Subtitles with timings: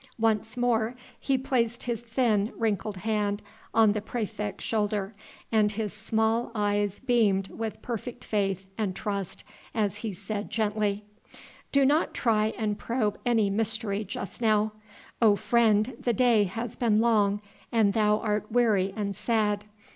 [0.17, 3.39] Once more he placed his thin, wrinkled hand
[3.71, 5.13] on the praefect's shoulder,
[5.51, 9.43] and his small eyes beamed with perfect faith and trust
[9.75, 11.05] as he said gently:
[11.71, 14.71] "Do not try and probe any mystery just now,
[15.21, 17.39] O friend, the day has been long
[17.71, 19.65] and thou art weary and sad.